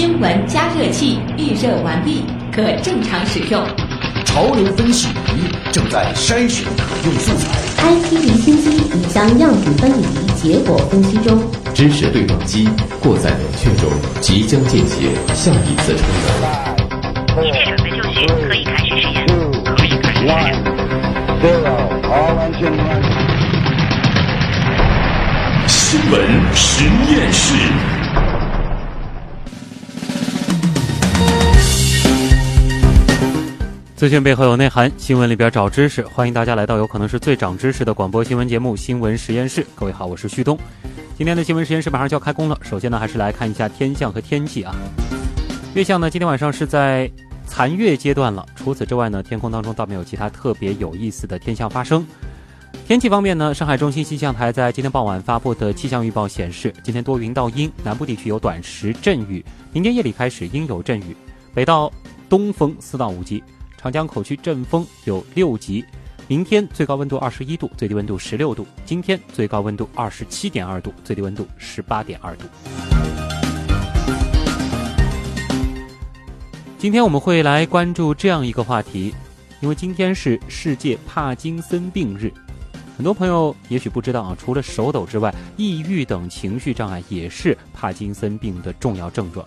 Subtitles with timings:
[0.00, 3.62] 新闻加热器预热完毕，可正常使用。
[4.24, 7.50] 潮流分析仪正在筛选可用素材。
[7.76, 10.06] IT 离心机已将样品分离，
[10.42, 11.38] 结果分析中。
[11.74, 12.66] 知识对撞机
[13.02, 13.90] 过载冷却中，
[14.22, 16.02] 即将进行下一次充
[17.36, 17.44] 能。
[17.44, 19.26] 一切准备就绪，可以开始实验。
[19.76, 20.34] 可以开始实验。
[25.68, 26.16] 新闻
[26.54, 27.54] 实验室。
[34.00, 36.00] 资讯背后有内涵，新闻里边找知识。
[36.00, 39.62] 欢迎大家来到有可能是最长知识的广播新闻节目《新闻实验室》。
[39.74, 40.58] 各位好，我是旭东。
[41.18, 42.58] 今天的新闻实验室马上就要开工了。
[42.62, 44.74] 首先呢，还是来看一下天象和天气啊。
[45.74, 47.10] 月相呢，今天晚上是在
[47.44, 48.46] 残月阶段了。
[48.56, 52.06] 除此之外呢，天空当中倒没有其他特别有意思的天象发生。
[52.86, 61.14] 天气方面呢，上海中心气象台在今天傍晚发布的气象预报显示，今天多云到阴，南部地区有短时阵雨，明天夜里开始阴有阵雨，
[61.52, 61.92] 北到
[62.30, 63.44] 东风四到五级。
[63.80, 65.82] 长江口区阵风有六级，
[66.28, 68.66] 明天最高温度二十一度，最低温度十六度。
[68.84, 72.44] 今天最高温度二十七点二度，最低温度十八点二度。
[76.76, 79.14] 今天我们会来关注这样一个话题，
[79.60, 82.30] 因为今天是世界帕金森病日，
[82.98, 89.42] 很多朋友也许不知道啊，除了手抖之外，抑郁等情绪障碍也是帕金森病的重要症状。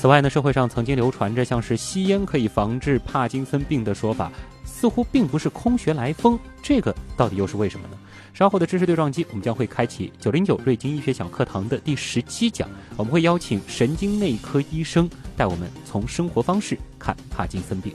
[0.00, 4.32] 此外呢，社会上曾经流传着像是吸烟可以防治帕金森病的说法，
[4.64, 6.38] 似乎并不是空穴来风。
[6.62, 7.98] 这个到底又是为什么呢？
[8.32, 17.92] 稍后的知识对撞机，我们将会开启九零九瑞金医学小课堂的第十七讲，我们会邀请神经内科医生带我们从生活方式看帕金森病。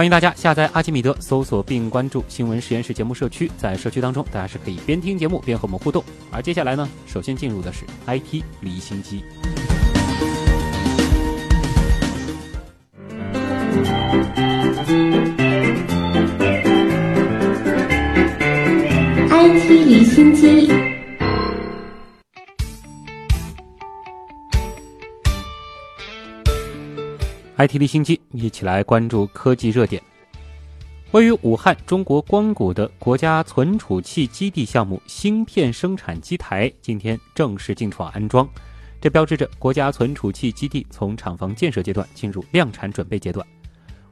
[0.00, 3.52] 欢迎大家下载阿基米德，搜索并关注新闻实验室节目社区。
[3.58, 6.02] 在社区当中，大家是可以边听节目边和我们互动。
[6.30, 9.22] 而接下来呢，首先进入的是 IT 离心机。
[19.28, 20.69] IT 离心机。
[27.62, 30.02] IT 离心机，一起来关注科技热点。
[31.10, 38.48] 位于武汉中国光谷的国家存储器基地项目芯片生产机台今天正式进场安装，
[38.98, 43.46] 这标志着国家存储器基地从厂房建设阶段进入量产准备阶段。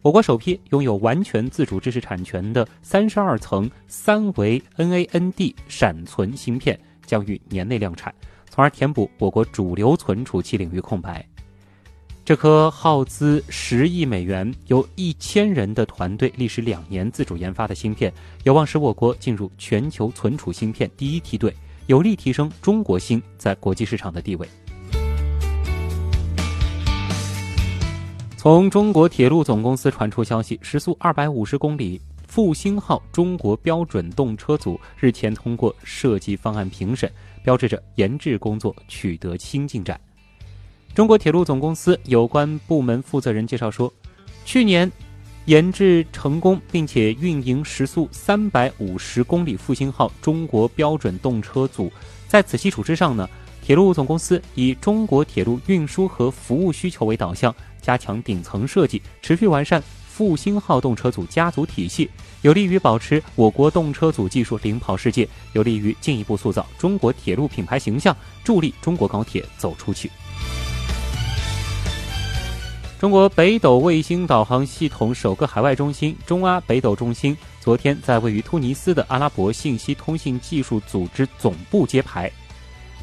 [0.02, 8.14] 我国首批拥有完全自主知识产权的三十二层三维 NAND 闪存芯片将于年内量产，
[8.50, 11.26] 从而填补我国主流存储器领域空白。
[12.28, 18.12] 这颗耗资十亿美元、由一千人的团队历时两年自主研发的芯片，
[18.44, 21.50] 有望使我国进入全球存储芯片第一梯队，
[21.86, 24.46] 有力提升中国芯在国际市场的地位。
[28.36, 37.10] 从中国铁路总公司传出消息，时速二百五十公里复兴号中国标准动车组日前通过设计方案评审，
[37.42, 39.98] 标志着研制工作取得新进展。
[40.94, 43.92] 中国铁路总公司有关部门负责人介绍说，
[44.44, 44.90] 去年
[45.44, 51.92] 研制成功并且运营时速三百五十公里复兴号中国标准动车组，
[52.26, 53.28] 在此基础之上呢，
[53.62, 62.10] 铁路总公司以中国铁路运输和服务需求为导向，加强顶层设计，持续完善复兴号动车组家族体系，
[62.42, 70.10] 有利于保持我国动车组技术领跑世界，有利于进一步塑造中国铁路品牌形象，助力中国高铁走出去。
[72.98, 82.28] 中国北斗卫星导航系统首个海外中心中阿北斗中心昨天在位于突尼斯的阿拉伯信息通信技术组织总部揭牌。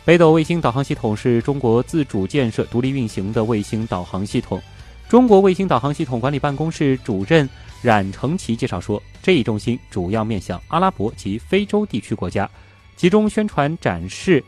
[0.03, 4.61] 北斗卫星导航系统是中国自主建设、独立运行的卫星导航系统。
[5.07, 7.49] 中国卫星导航系统管理办公室主任
[7.81, 12.49] 冉成奇介绍说，这一中心主要面向阿拉伯及非洲地区国家，
[12.97, 14.43] 集中宣传、展示、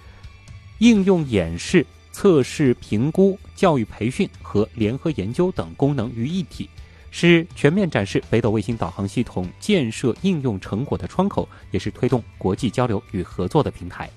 [0.79, 1.85] 应用演示。
[2.09, 6.69] 测试、评估、教育培训和联合研究等功能于一体，
[7.09, 14.07] 是全面展示北斗卫星导航系统建设应用成果的窗口，也是推动国际交流与合作的平台。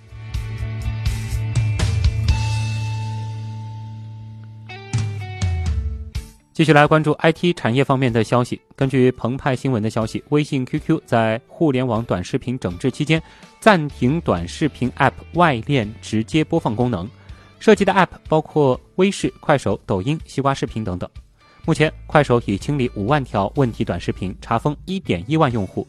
[6.53, 8.61] 继续来关注 IT 产业方面的消息。
[8.77, 13.23] 根据澎湃新闻的消息，微信 QQ 在互联网短视频整治期间，
[13.61, 17.09] 暂停短视频 App 外链直接播放功能。
[17.61, 21.09] 涉及的 App 包括微视、快手、抖音、西瓜视频等等。
[21.67, 25.87] 目前，快手已清理五万条问题短视频，查封一点一万用户。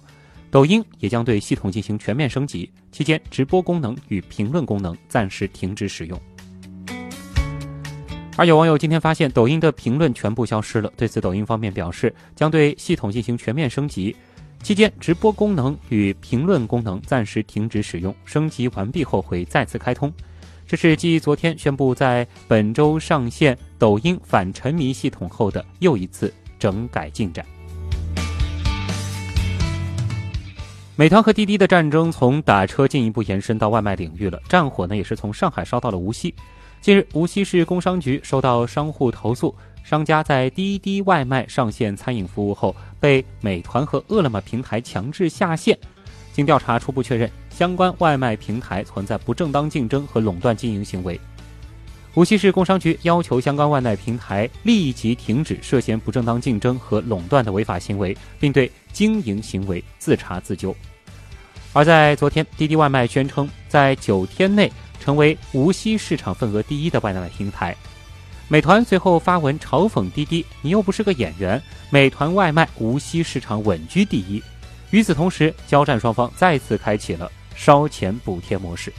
[0.51, 6.21] 抖音也将对系统进行全面升级，期间直播功能与评论功能暂时停止使用。
[8.35, 14.13] 而有网友今天发现抖音的评论全部消失了，对此抖音方面表示将对系统进行全面升级，
[14.61, 20.11] 期间直播功能与评论功能暂时停止使用，升级完毕后会再次开通。
[20.71, 27.45] 这是继昨天宣布在本周上线抖音反沉迷系统后的又一次整改进展。
[30.95, 36.33] 美团和滴滴的战争从打车进一步延伸到外卖领域了，战火呢也是从上海烧到了无锡。
[36.79, 39.53] 近日，无锡市工商局收到商户投诉，
[39.83, 45.77] 商家在滴滴外卖上线餐饮服务后，被美团和饿了么平台强制下线。
[46.31, 47.29] 经调查，初步确认
[47.61, 51.21] 相关外卖平台存在不正当竞争和垄断经营行为。
[52.15, 60.75] 无锡市工商局要求相关外卖平台立即停止涉嫌不正当竞争和垄断的违法行为，并对经营行为自查自纠。
[61.71, 67.75] 而在昨天，滴滴外卖宣称在九天内成为无锡市场份额第一的外卖平台。
[68.47, 71.61] 美团随后发文嘲讽滴滴：“你又不是个演员。”
[71.91, 74.41] 美团外卖无锡市场稳居第一。
[74.89, 78.93] 与此同时，交战双方再次开启了烧钱补贴模式。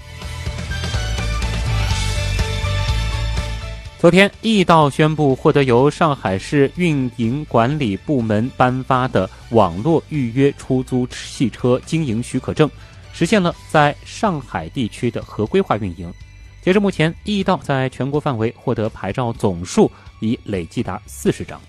[3.99, 12.69] 昨天，易到宣布获得由上海市运营管理部门颁发的网络预约出租汽车经营许可证，
[13.13, 16.13] 实现了在上海地区的合规化运营。
[16.61, 19.89] 截至目前，易到在全国范围获得牌照总数
[20.19, 21.61] 已累计达四十张。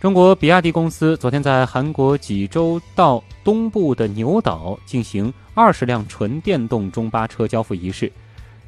[0.00, 8.12] 中国比亚迪公司昨天在韩国济州道东部的牛岛进行二十辆纯电动中巴车交付仪式。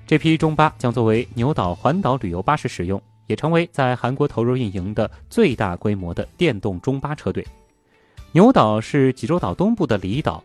[0.09, 7.47] 这批中巴将作为牛岛环岛旅游巴士使用，也成为在韩国投入运营的最大规模的电动中巴车队。
[8.33, 10.43] 牛岛是济州岛东部的离岛，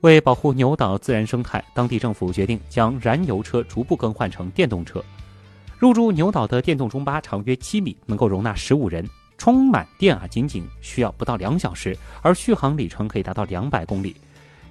[0.00, 5.04] 为保护牛岛自然生态，当地政府决定将燃油车逐步更换成电动车。
[5.78, 9.06] 入驻牛岛的电动中巴长约七米，能够容纳十五人。
[9.42, 14.14] 充满电啊，仅仅需要不到两小时，而续航里程可以达到两百公里。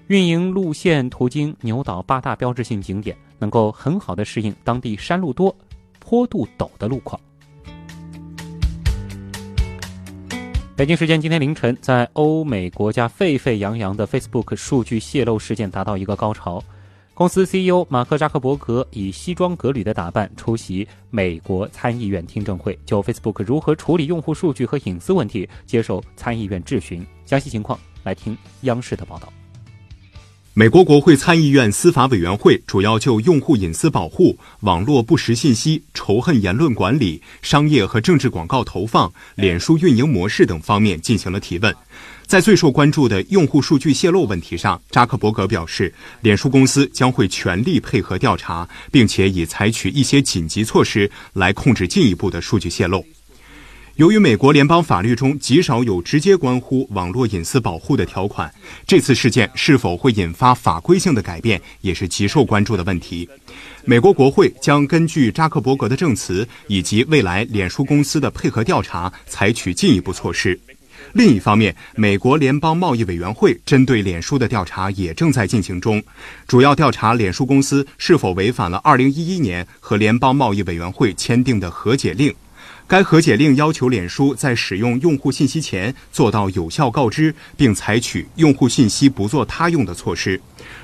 [0.08, 5.54] 运营路线途经牛岛八大标志性景点，能够很好的适应当地山路多、
[6.00, 7.20] 坡度陡的路况。
[10.78, 16.64] 北京时间今天凌晨，在欧美国家沸沸扬扬的 Facebook 数据泄露事件达到一个高潮。
[17.14, 27.06] 公司 CEO 马克扎克伯格以西装革履的打扮出席美国参议院听证会，就 Facebook 如何处理用户数据和隐私问题接受参议院质询。
[27.26, 29.32] 详细情况来听央视的报道。
[30.54, 41.74] 美国国会参议院司法委员会主要就用户隐私保护、网络不实信息、仇恨言论管理、商业和政治广告投放、脸书运营模式等方面进行了提问。
[42.32, 53.06] 在最受关注的用户数据泄露问题上，扎克伯格表示，脸书公司将会全力配合调查，并且已采取一些紧急措施来控制进一步的数据泄露。
[53.98, 58.50] 由于美国联邦法律中极少有直接关乎网络隐私保护的条款，
[58.88, 63.28] 这次事件是否会引发法规性的改变，也是极受关注的问题。
[63.84, 70.58] 美国国会将根据扎克伯格的证词以及未来脸书公司的配合调查，采取进一步措施。
[71.14, 76.02] 另一方面，美国联邦贸易委员会针对脸书的调查也正在进行中，
[76.48, 82.34] 主要调查脸书公司是否违反了2011年和联邦贸易委员会签订的和解令。
[82.88, 90.40] 该和解令要求脸书在使用用户信息前做到有效告知，并采取用户信息不做他用的措施。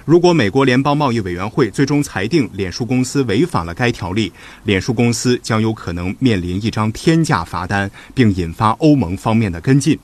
[0.05, 4.31] 如果美国联邦贸易委员会最终裁定脸书公司违反了该条例，
[4.63, 9.99] 脸书公司将有可能面临一张天价罚单，并引发欧盟方面的跟进。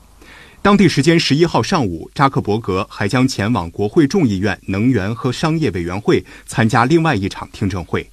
[0.64, 8.10] 当地时间十一号上午，扎克伯格还将前往国会众议院能源和商业委员会参加另外一场听证会。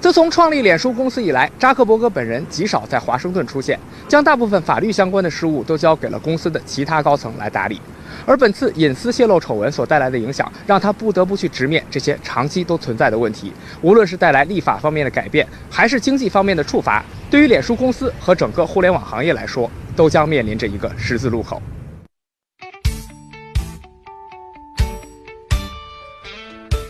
[0.00, 3.76] 自从创立脸书公司以来，扎克伯格本人极少在华盛顿出现，
[4.06, 7.80] 将大部分法律相关的事务都交给了公司的其他高层来打理。
[8.24, 13.52] 而本次隐私泄露丑闻所带来的影响，让他不得不去直面这些长期都存在的问题。
[13.82, 21.60] 无论是带来立法方面的改变，还是经济方面的处罚，对于脸书公司和整个互联网行业来说，都将面临着一个十字路口。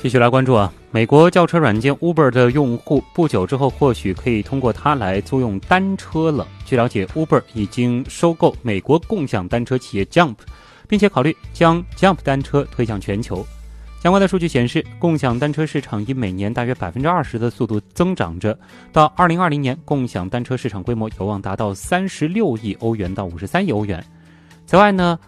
[0.00, 6.46] 继续来关注啊，美国轿车软件 Uber 的用户不久之后或许可以通过它来租用单车了。
[6.64, 10.36] 据了解，Uber 已经收购美国共享单车企业 Jump，
[10.86, 13.44] 并且考虑将 Jump 单车推向全球。
[14.00, 18.56] 相关的数据显示，共享单车市场以每年大约百分之二十的速度增长着，
[18.92, 24.02] 到二零二零年，共享单车市场规模有望达到三十六亿欧元到五十三亿欧元。
[24.64, 25.18] 此外呢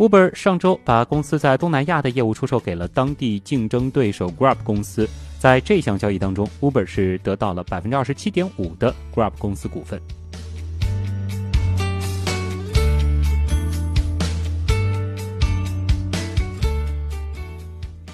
[0.00, 5.06] ，Uber 上周把公司在东南亚的业务出售给了当地竞争对手 Grab 公司，
[5.38, 10.00] 在这项交易当中，Uber 是得到了百分之二十七点五的 Grab 公司股份。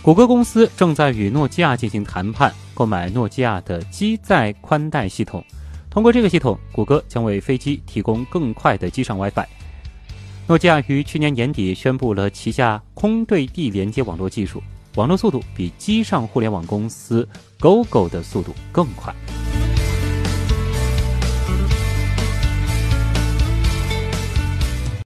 [0.03, 5.45] 谷歌公司正在与诺基亚进行谈判，购买诺基亚的机载宽带系统。
[5.89, 9.47] 通过这个系统，谷歌将为飞机提供更快的机上 WiFi。
[10.49, 14.63] 诺基亚于去年年底宣布了旗下空对地连接网络技术，
[14.95, 19.13] 网络速度比机上互联网公司 Gogo 的速度更快。